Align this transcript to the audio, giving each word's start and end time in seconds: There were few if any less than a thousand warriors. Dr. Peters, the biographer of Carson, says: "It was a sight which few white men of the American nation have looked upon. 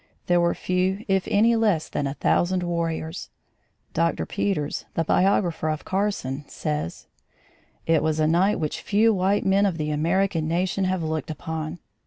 There 0.25 0.41
were 0.41 0.55
few 0.55 1.05
if 1.07 1.27
any 1.29 1.55
less 1.55 1.87
than 1.87 2.07
a 2.07 2.15
thousand 2.15 2.63
warriors. 2.63 3.29
Dr. 3.93 4.25
Peters, 4.25 4.85
the 4.95 5.03
biographer 5.03 5.69
of 5.69 5.85
Carson, 5.85 6.43
says: 6.47 7.05
"It 7.85 8.01
was 8.01 8.19
a 8.19 8.27
sight 8.27 8.59
which 8.59 8.81
few 8.81 9.13
white 9.13 9.45
men 9.45 9.67
of 9.67 9.77
the 9.77 9.91
American 9.91 10.47
nation 10.47 10.85
have 10.85 11.03
looked 11.03 11.29
upon. 11.29 11.77